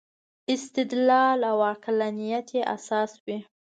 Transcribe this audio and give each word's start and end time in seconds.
استدلال 0.53 1.39
او 1.51 1.57
عقلانیت 1.73 2.47
یې 2.57 2.61
اساس 2.75 3.11
وي. 3.25 3.37